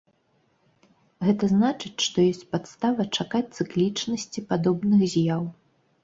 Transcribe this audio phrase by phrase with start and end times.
[1.25, 5.43] Гэта значыць, што ёсць падстава чакаць цыклічнасці падобных з'яў.